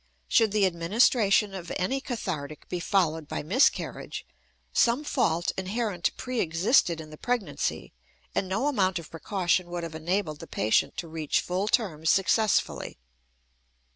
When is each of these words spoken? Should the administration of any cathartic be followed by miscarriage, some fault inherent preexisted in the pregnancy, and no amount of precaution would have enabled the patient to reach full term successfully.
Should 0.27 0.51
the 0.51 0.65
administration 0.65 1.53
of 1.53 1.71
any 1.75 2.01
cathartic 2.01 2.67
be 2.69 2.79
followed 2.79 3.27
by 3.27 3.43
miscarriage, 3.43 4.25
some 4.73 5.03
fault 5.03 5.51
inherent 5.55 6.09
preexisted 6.17 6.99
in 6.99 7.11
the 7.11 7.19
pregnancy, 7.19 7.93
and 8.33 8.49
no 8.49 8.65
amount 8.65 8.97
of 8.97 9.11
precaution 9.11 9.67
would 9.67 9.83
have 9.83 9.93
enabled 9.93 10.39
the 10.39 10.47
patient 10.47 10.97
to 10.97 11.07
reach 11.07 11.39
full 11.41 11.67
term 11.67 12.07
successfully. 12.07 12.97